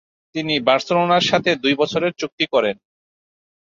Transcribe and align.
তিনি 0.35 0.53
বার্সেলোনার 0.67 1.23
সাথে 1.29 1.51
দুই 1.63 1.73
বছরের 1.81 2.13
চুক্তি 2.21 2.45
করেন। 2.53 2.75